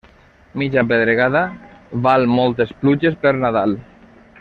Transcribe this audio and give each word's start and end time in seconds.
Mitja 0.61 0.83
pedregada 0.93 1.43
val 2.09 2.27
moltes 2.41 2.75
pluges 2.83 3.23
per 3.27 3.39
Nadal. 3.47 3.81